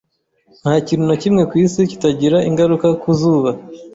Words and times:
Nta 0.61 0.73
kintu 0.87 1.05
na 1.09 1.15
kimwe 1.21 1.41
ku 1.49 1.55
isi 1.65 1.81
kitagira 1.91 2.37
ingaruka 2.49 2.87
ku 3.01 3.09
zuba. 3.19 3.51